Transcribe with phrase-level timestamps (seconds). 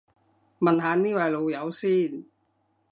[0.59, 2.25] 問下呢位老友先